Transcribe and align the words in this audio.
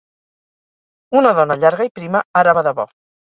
Una 1.19 1.35
dona 1.41 1.57
llarga 1.65 1.87
i 1.89 1.93
prima, 1.99 2.25
ara 2.43 2.57
va 2.59 2.65
de 2.69 2.73
bo 2.81 2.89